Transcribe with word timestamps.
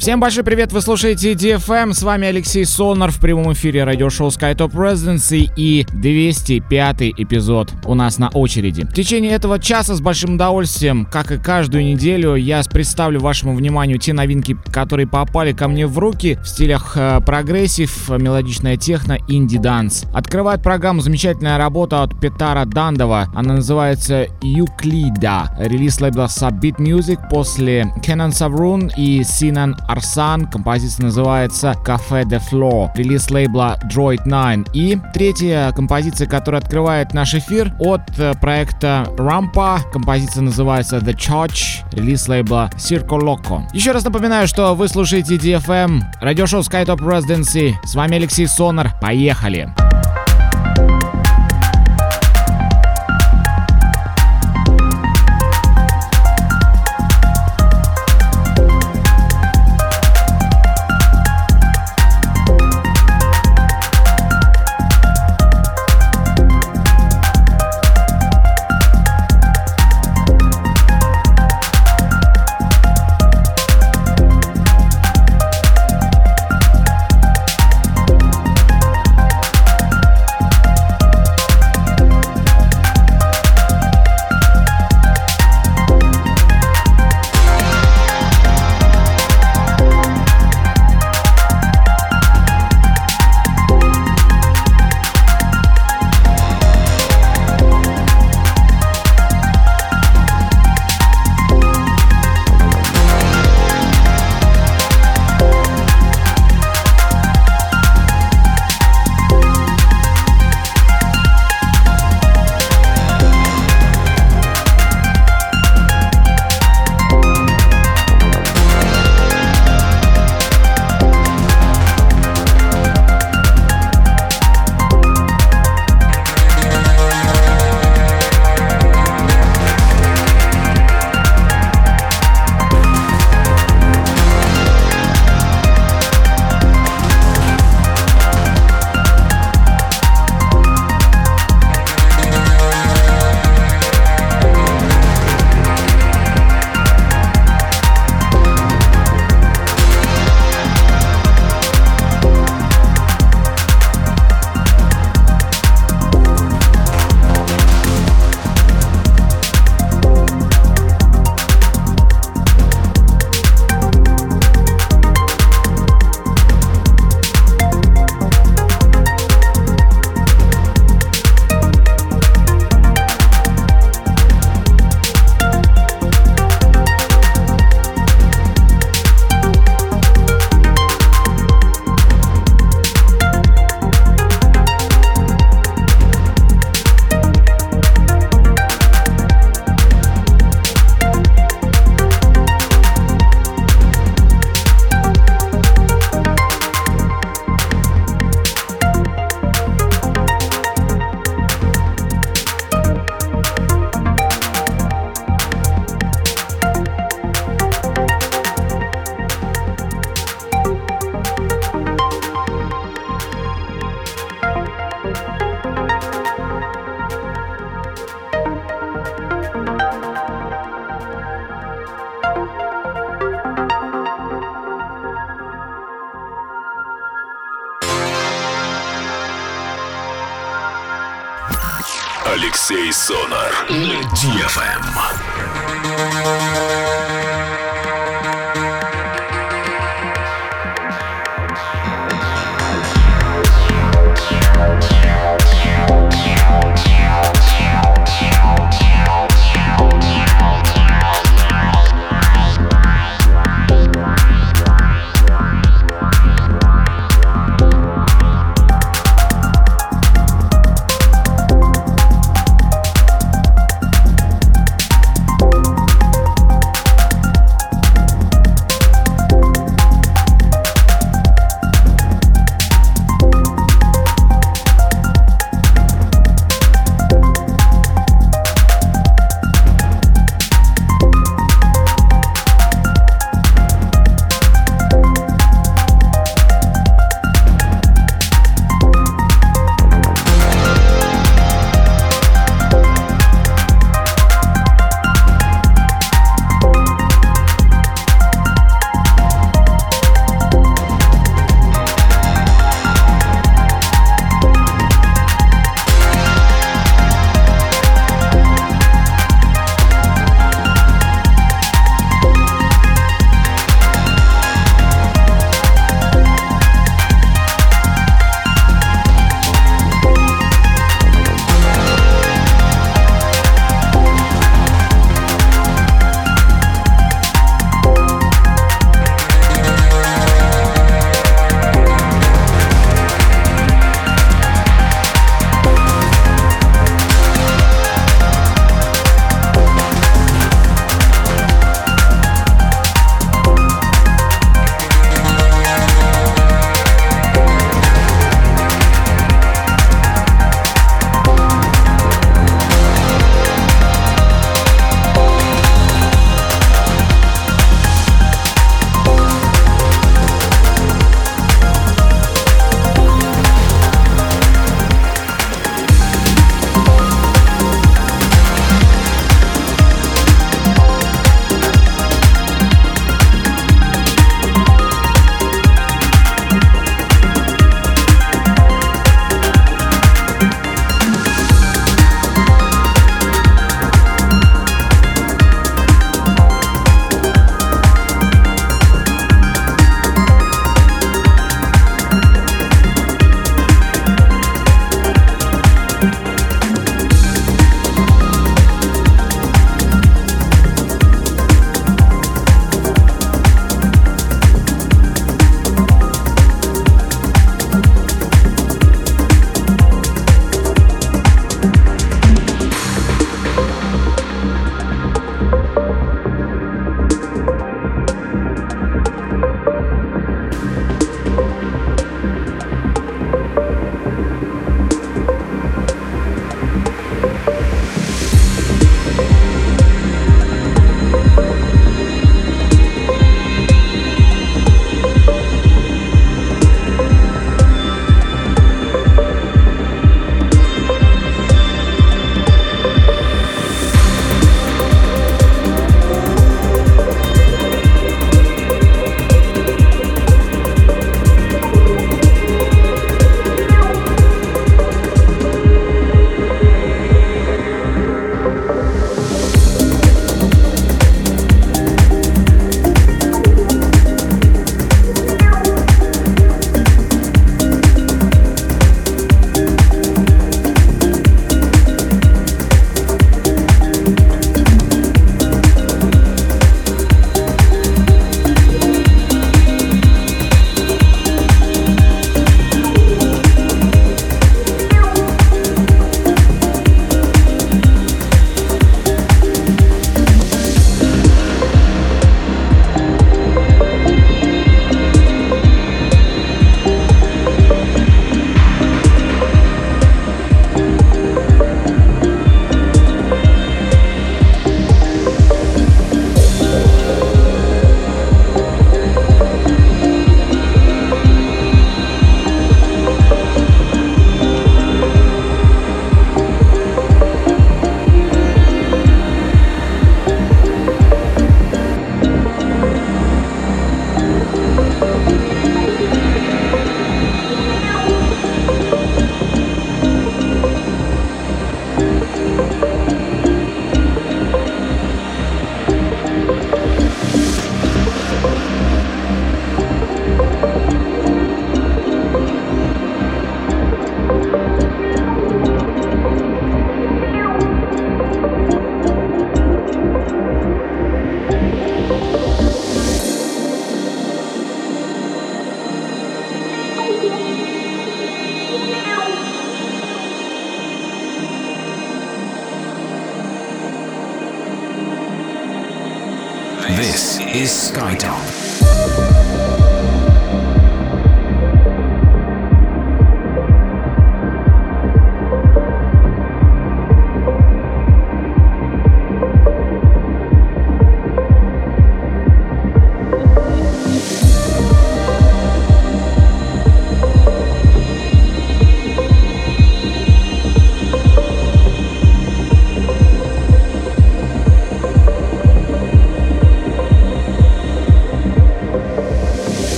Всем 0.00 0.18
большой 0.18 0.44
привет, 0.44 0.72
вы 0.72 0.80
слушаете 0.80 1.34
DFM, 1.34 1.92
с 1.92 2.02
вами 2.02 2.26
Алексей 2.26 2.64
Сонар 2.64 3.10
в 3.10 3.20
прямом 3.20 3.52
эфире 3.52 3.84
радиошоу 3.84 4.28
SkyTop 4.28 4.70
Residency 4.70 5.50
и 5.56 5.86
205 5.92 7.02
эпизод 7.18 7.70
у 7.84 7.92
нас 7.92 8.16
на 8.16 8.30
очереди. 8.30 8.84
В 8.84 8.94
течение 8.94 9.32
этого 9.32 9.58
часа 9.58 9.94
с 9.94 10.00
большим 10.00 10.36
удовольствием, 10.36 11.04
как 11.04 11.30
и 11.32 11.36
каждую 11.36 11.84
неделю, 11.84 12.34
я 12.34 12.62
представлю 12.62 13.20
вашему 13.20 13.54
вниманию 13.54 13.98
те 13.98 14.14
новинки, 14.14 14.56
которые 14.72 15.06
попали 15.06 15.52
ко 15.52 15.68
мне 15.68 15.86
в 15.86 15.98
руки 15.98 16.38
в 16.42 16.48
стилях 16.48 16.96
э, 16.96 17.20
progressive, 17.20 18.08
мелодичная 18.08 18.78
техно, 18.78 19.18
indie 19.28 19.63
dance. 19.63 20.06
Открывает 20.14 20.62
программу 20.62 21.02
замечательная 21.02 21.58
работа 21.58 22.02
от 22.02 22.18
Петара 22.18 22.64
Дандова, 22.64 23.28
она 23.34 23.56
называется 23.56 24.28
Euclida, 24.40 25.58
релиз 25.58 26.00
лейбла 26.00 26.24
Subbeat 26.24 26.78
Music 26.78 27.18
после 27.28 27.92
Kenan 28.02 28.30
Savrun 28.30 28.90
и 28.96 29.20
Sinan 29.20 29.74
Arsan. 29.90 30.46
Композиция 30.46 31.04
называется 31.06 31.74
Café 31.84 32.24
de 32.24 32.40
Flore. 32.40 32.90
Релиз 32.94 33.30
лейбла 33.30 33.78
Droid 33.84 34.22
9. 34.24 34.68
И 34.74 34.98
третья 35.12 35.72
композиция, 35.72 36.26
которая 36.28 36.60
открывает 36.60 37.12
наш 37.12 37.34
эфир 37.34 37.74
от 37.78 38.02
э, 38.18 38.34
проекта 38.40 39.06
Rampa. 39.16 39.80
Композиция 39.92 40.42
называется 40.42 40.98
The 40.98 41.14
Church. 41.14 41.84
Релиз 41.92 42.28
лейбла 42.28 42.70
Circo 42.76 43.18
Loco. 43.18 43.62
Еще 43.72 43.92
раз 43.92 44.04
напоминаю, 44.04 44.46
что 44.46 44.74
вы 44.74 44.88
слушаете 44.88 45.36
DFM, 45.36 46.02
радиошоу 46.20 46.60
Skytop 46.60 46.98
Residency. 46.98 47.74
С 47.84 47.94
вами 47.94 48.16
Алексей 48.16 48.46
Сонар. 48.46 48.92
Поехали! 49.00 49.72
Алексей 49.76 50.99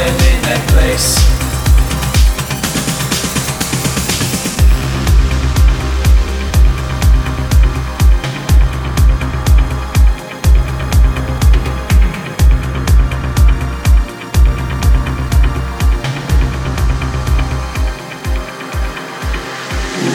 in 0.00 0.60
place. 0.68 1.16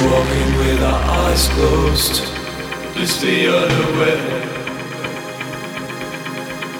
Walking 0.05 0.57
with 0.57 0.81
our 0.83 1.01
eyes 1.09 1.47
closed. 1.49 2.23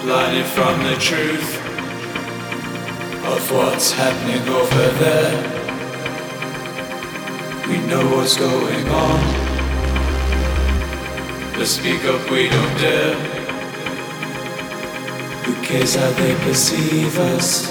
Blinded 0.02 0.46
from 0.46 0.82
the 0.84 0.96
truth 0.96 1.53
of 3.44 3.56
what's 3.56 3.92
happening 3.92 4.42
over 4.48 4.88
there. 5.04 5.32
We 7.68 7.78
know 7.86 8.04
what's 8.16 8.36
going 8.36 8.88
on. 8.88 9.20
Let's 11.58 11.72
speak 11.72 12.04
up, 12.04 12.30
we 12.30 12.48
don't 12.48 12.78
dare. 12.78 13.14
Who 15.44 15.54
cares 15.62 15.94
how 15.94 16.10
they 16.12 16.34
perceive 16.46 17.18
us? 17.18 17.66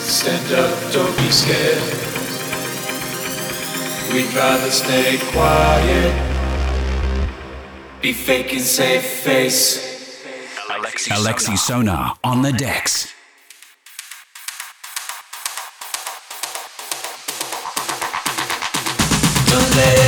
Stand 0.00 0.52
up, 0.52 0.92
don't 0.92 1.16
be 1.16 1.30
scared. 1.30 1.82
We'd 4.12 4.32
rather 4.34 4.70
stay 4.70 5.18
quiet. 5.32 6.12
Be 8.02 8.12
fake 8.12 8.52
and 8.52 8.62
save 8.62 9.02
face. 9.02 9.88
Alexi, 10.68 11.10
Alexi 11.10 11.58
Sonar 11.58 12.16
on 12.24 12.42
the 12.42 12.52
decks. 12.52 13.14
today. 19.50 19.99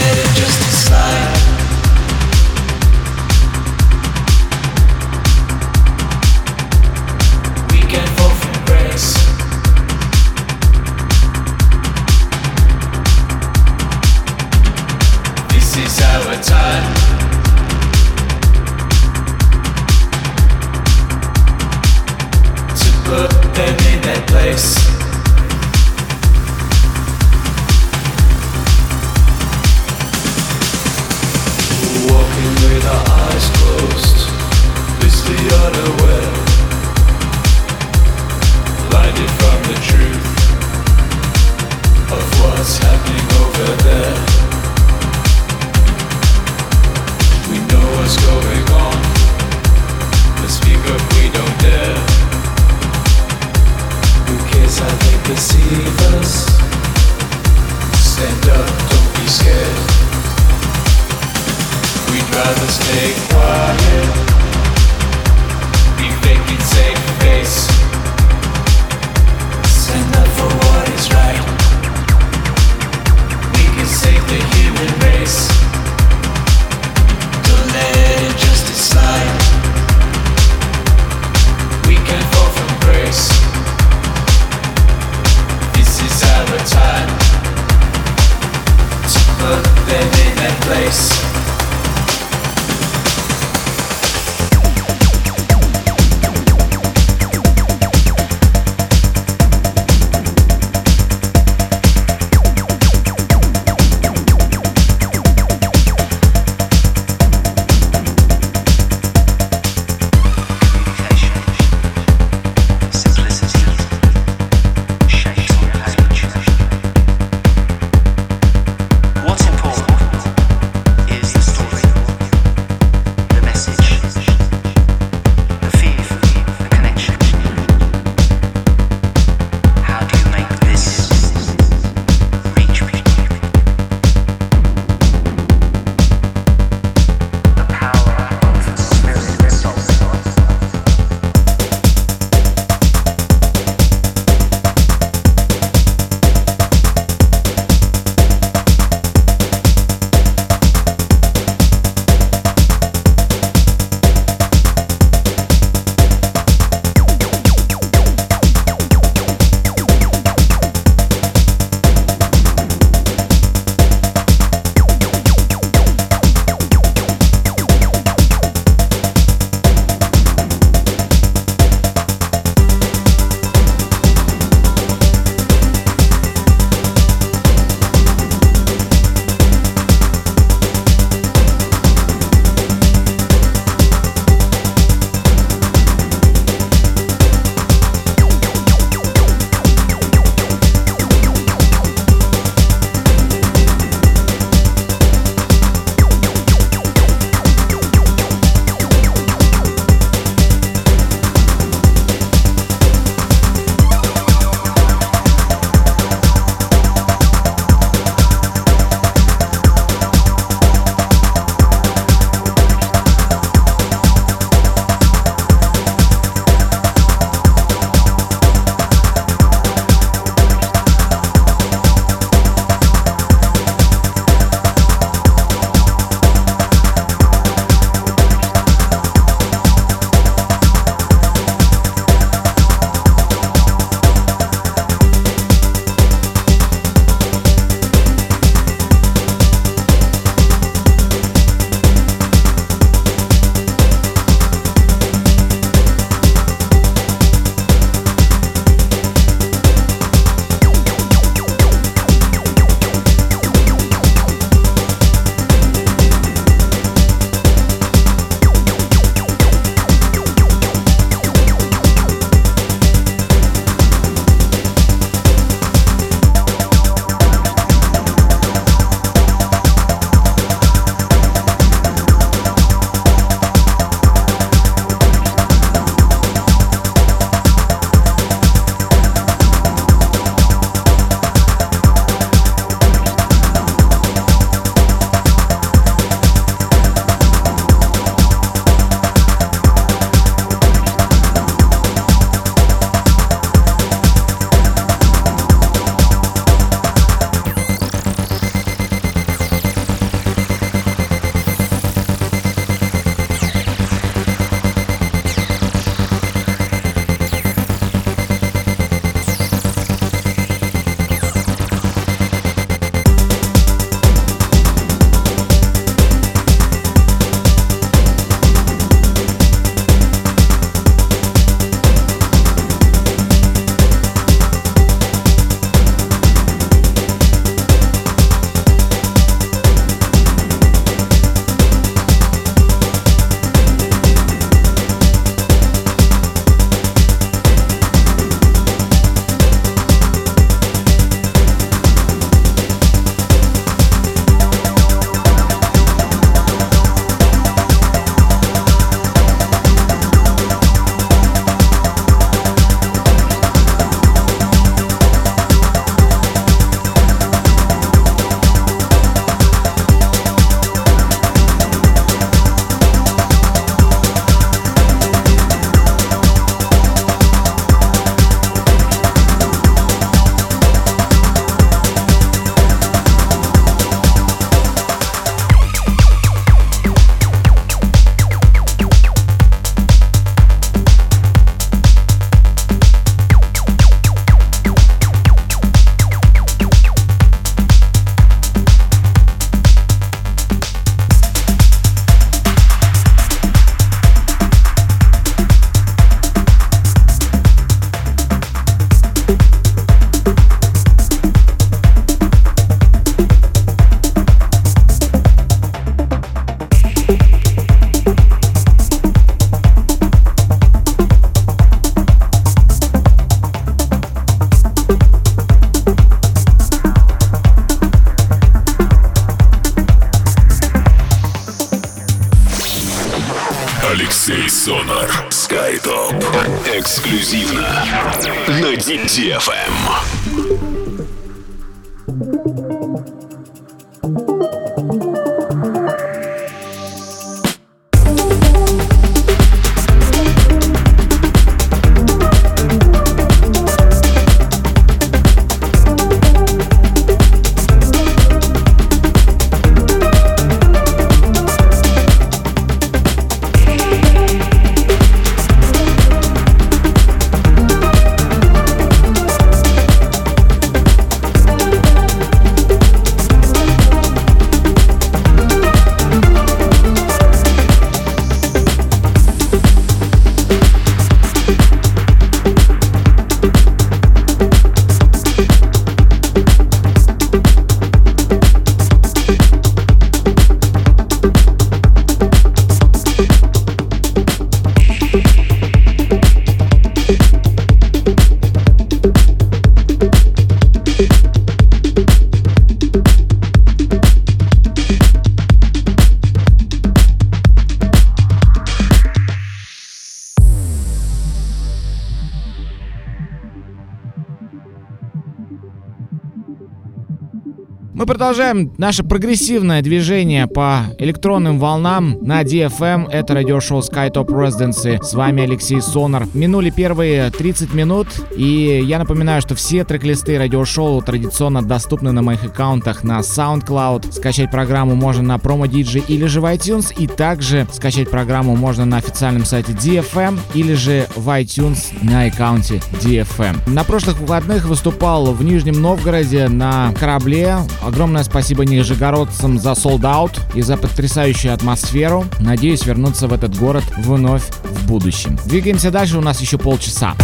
Мы 508.02 508.06
продолжаем 508.06 508.72
наше 508.78 509.04
прогрессивное 509.04 509.80
движение 509.80 510.48
по 510.48 510.86
электронным 510.98 511.60
волнам 511.60 512.18
на 512.20 512.42
DFM. 512.42 513.08
Это 513.08 513.34
радиошоу 513.34 513.78
SkyTop 513.78 514.26
Residency. 514.26 515.00
С 515.00 515.14
вами 515.14 515.44
Алексей 515.44 515.80
Сонар. 515.80 516.26
Минули 516.34 516.70
первые 516.70 517.30
30 517.30 517.72
минут, 517.74 518.08
и 518.36 518.82
я 518.84 518.98
напоминаю, 518.98 519.40
что 519.40 519.54
все 519.54 519.84
трек-листы 519.84 520.36
радиошоу 520.36 521.00
традиционно 521.00 521.62
доступны 521.62 522.10
на 522.10 522.22
моих 522.22 522.42
аккаунтах 522.42 523.04
на 523.04 523.20
SoundCloud. 523.20 524.10
Скачать 524.10 524.50
программу 524.50 524.96
можно 524.96 525.22
на 525.22 525.36
Promo 525.36 525.68
DJ 525.68 526.04
или 526.08 526.26
же 526.26 526.40
в 526.40 526.44
iTunes, 526.46 526.92
и 526.98 527.06
также 527.06 527.68
скачать 527.70 528.10
программу 528.10 528.56
можно 528.56 528.84
на 528.84 528.96
официальном 528.96 529.44
сайте 529.44 529.74
DFM 529.74 530.40
или 530.54 530.74
же 530.74 531.06
в 531.14 531.28
iTunes 531.28 531.94
на 532.02 532.24
аккаунте 532.24 532.82
DFM. 533.00 533.70
На 533.70 533.84
прошлых 533.84 534.18
выходных 534.18 534.64
выступал 534.64 535.32
в 535.32 535.44
Нижнем 535.44 535.80
Новгороде 535.80 536.48
на 536.48 536.92
корабле 536.98 537.58
Огромное 537.92 538.24
спасибо 538.24 538.64
нижегородцам 538.64 539.58
за 539.58 539.72
out 539.72 540.40
и 540.54 540.62
за 540.62 540.78
потрясающую 540.78 541.52
атмосферу. 541.52 542.24
Надеюсь 542.40 542.86
вернуться 542.86 543.28
в 543.28 543.34
этот 543.34 543.54
город 543.58 543.84
вновь 543.98 544.44
в 544.64 544.86
будущем. 544.86 545.38
Двигаемся 545.44 545.90
дальше, 545.90 546.16
у 546.16 546.22
нас 546.22 546.40
еще 546.40 546.56
полчаса. 546.56 547.14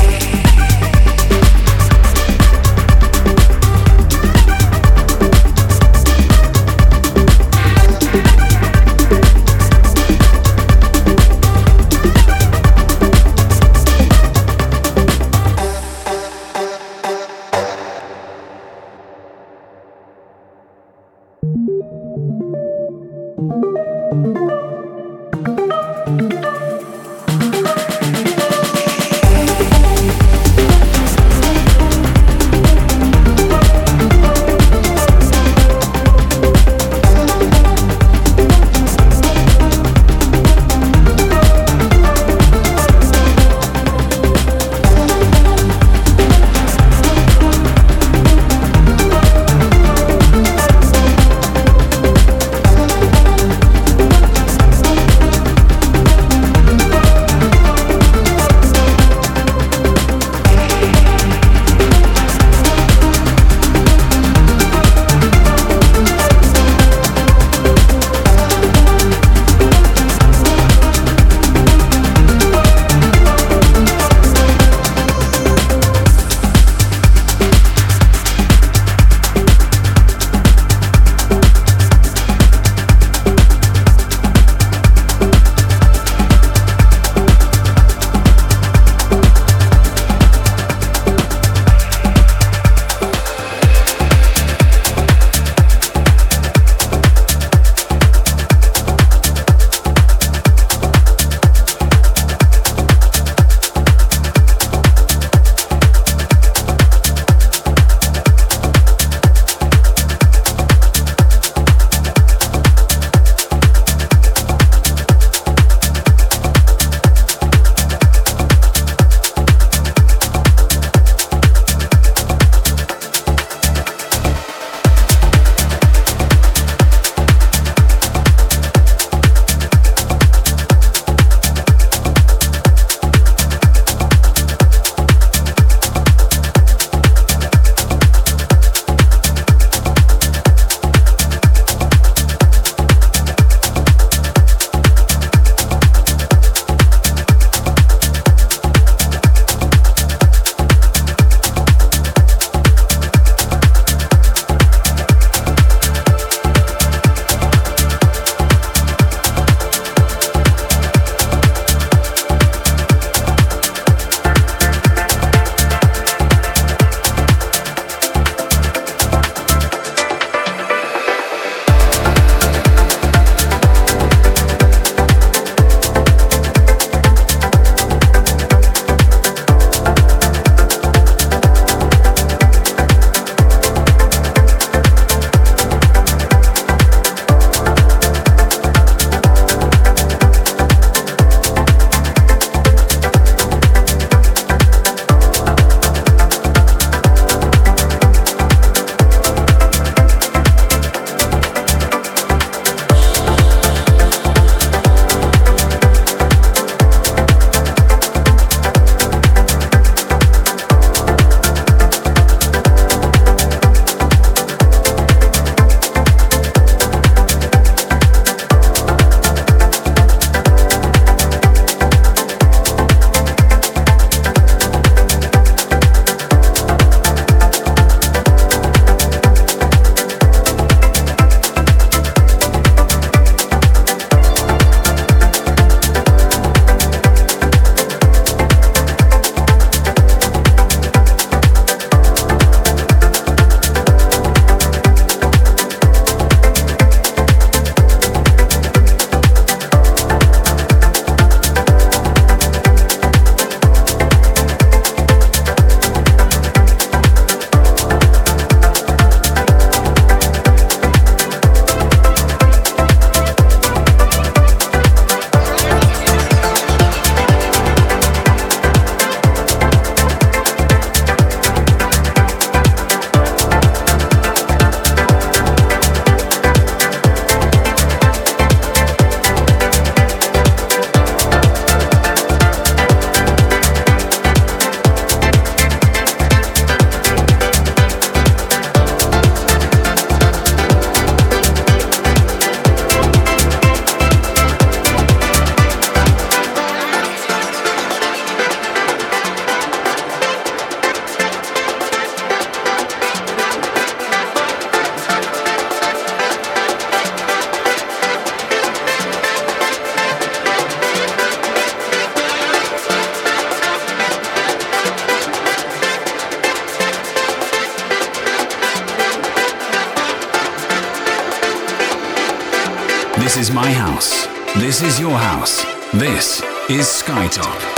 This 324.78 324.94
is 324.94 325.00
your 325.00 325.18
house. 325.18 325.64
This 325.92 326.40
is 326.70 326.86
Skytop. 326.86 327.77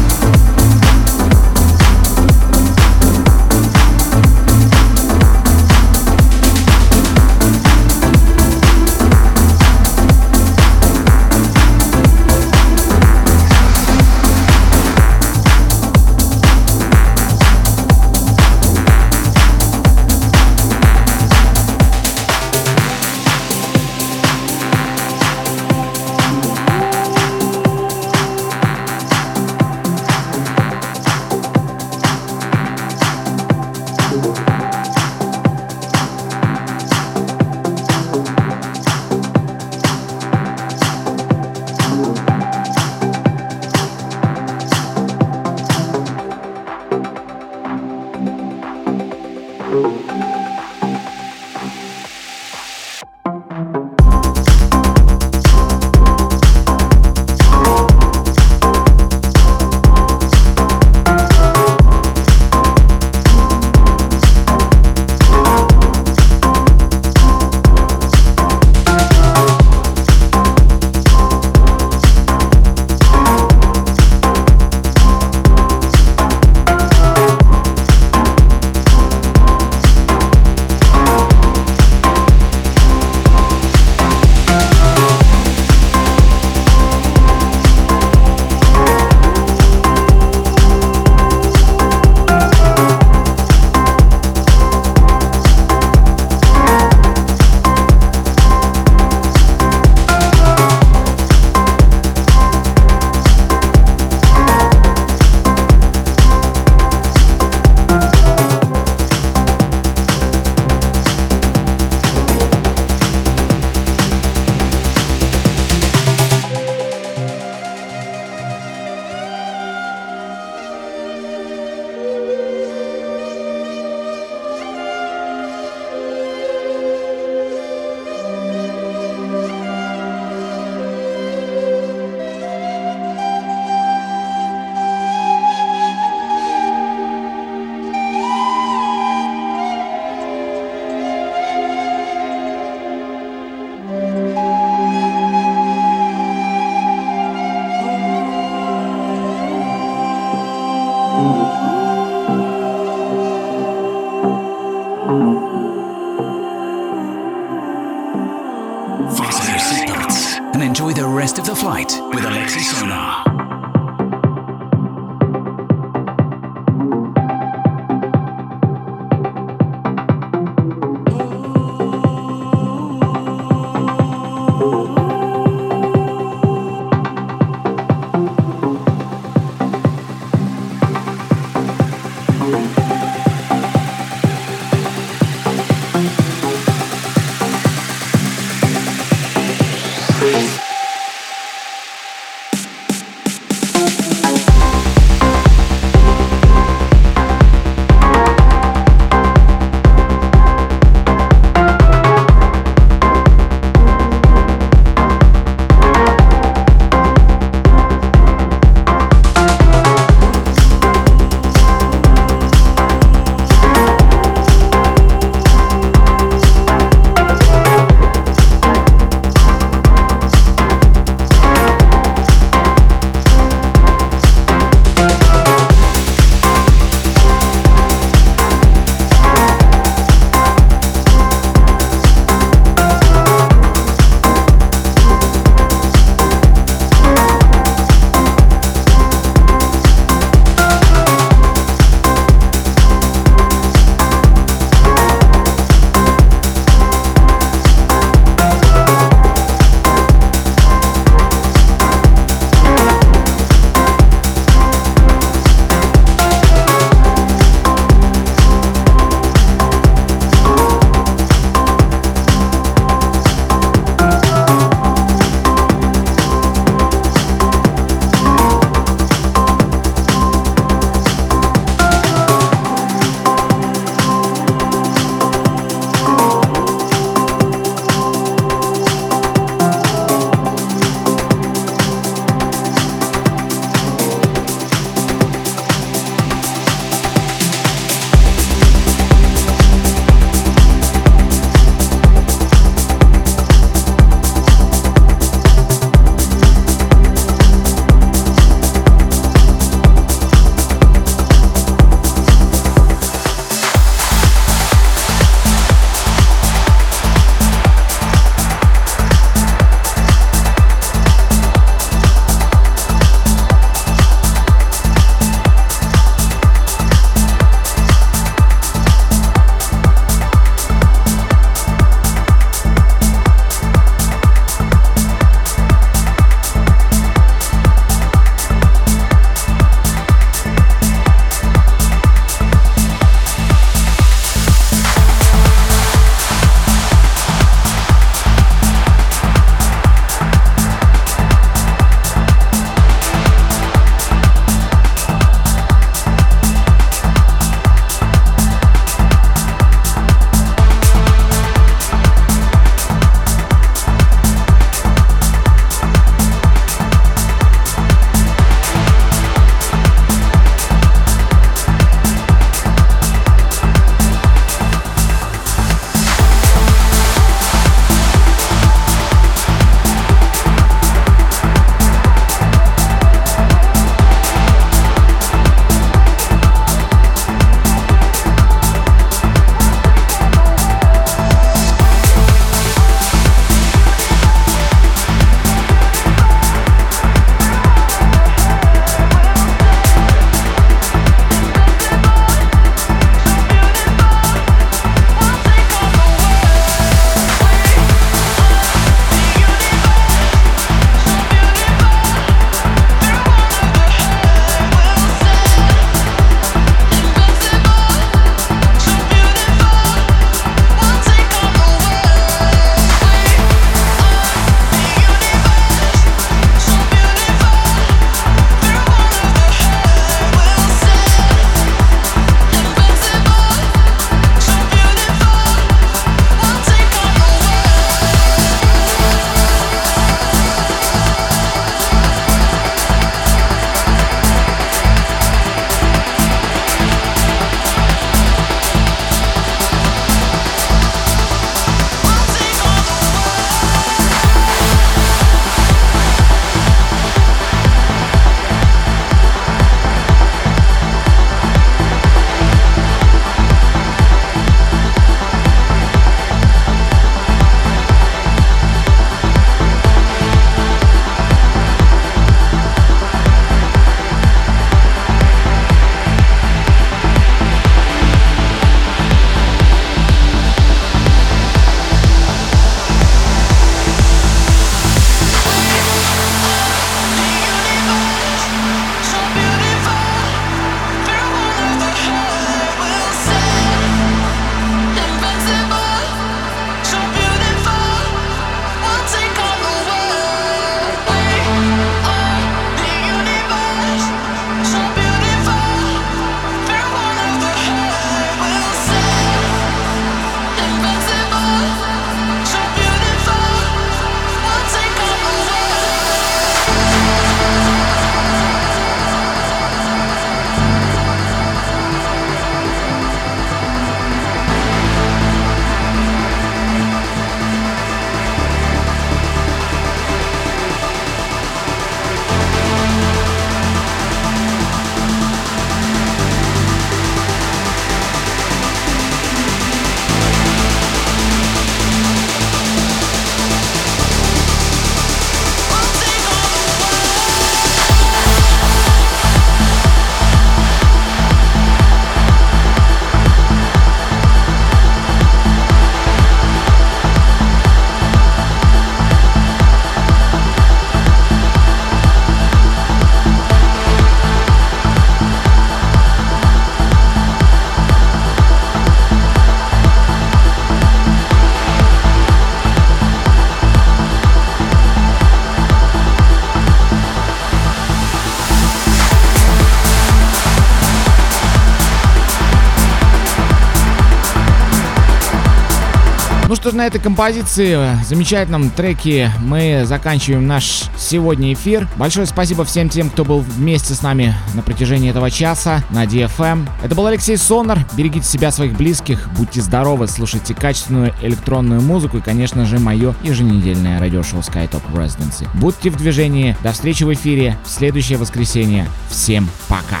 Ну 576.52 576.56
что 576.56 576.70
ж, 576.70 576.74
на 576.74 576.86
этой 576.86 577.00
композиции, 577.00 577.78
замечательном 578.04 578.68
треке 578.68 579.30
мы 579.40 579.84
заканчиваем 579.86 580.46
наш 580.46 580.82
сегодня 580.98 581.54
эфир. 581.54 581.88
Большое 581.96 582.26
спасибо 582.26 582.66
всем 582.66 582.90
тем, 582.90 583.08
кто 583.08 583.24
был 583.24 583.38
вместе 583.38 583.94
с 583.94 584.02
нами 584.02 584.34
на 584.52 584.60
протяжении 584.60 585.08
этого 585.08 585.30
часа 585.30 585.82
на 585.88 586.04
DFM. 586.04 586.68
Это 586.82 586.94
был 586.94 587.06
Алексей 587.06 587.38
Сонар. 587.38 587.78
Берегите 587.96 588.26
себя, 588.26 588.52
своих 588.52 588.76
близких, 588.76 589.30
будьте 589.34 589.62
здоровы, 589.62 590.08
слушайте 590.08 590.54
качественную 590.54 591.14
электронную 591.22 591.80
музыку 591.80 592.18
и, 592.18 592.20
конечно 592.20 592.66
же, 592.66 592.78
мое 592.78 593.14
еженедельное 593.22 593.98
радиошоу 593.98 594.40
SkyTop 594.40 594.82
Residency. 594.92 595.48
Будьте 595.54 595.88
в 595.88 595.96
движении. 595.96 596.54
До 596.62 596.72
встречи 596.72 597.04
в 597.04 597.14
эфире 597.14 597.56
в 597.64 597.70
следующее 597.70 598.18
воскресенье. 598.18 598.86
Всем 599.08 599.48
пока. 599.68 600.00